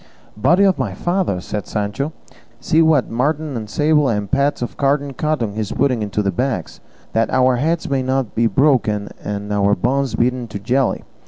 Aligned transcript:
"Body 0.35 0.63
of 0.63 0.79
my 0.79 0.95
father!" 0.95 1.39
said 1.39 1.67
Sancho, 1.67 2.11
"see 2.59 2.81
what 2.81 3.11
marten 3.11 3.55
and 3.55 3.69
sable, 3.69 4.09
and 4.09 4.31
pads 4.31 4.63
of 4.63 4.75
carded 4.75 5.15
cotton 5.15 5.53
he 5.53 5.59
is 5.59 5.71
putting 5.71 6.01
into 6.01 6.23
the 6.23 6.31
bags, 6.31 6.79
that 7.13 7.29
our 7.29 7.57
heads 7.57 7.87
may 7.87 8.01
not 8.01 8.33
be 8.33 8.47
broken 8.47 9.09
and 9.23 9.53
our 9.53 9.75
bones 9.75 10.15
beaten 10.15 10.47
to 10.47 10.57
jelly! 10.57 11.03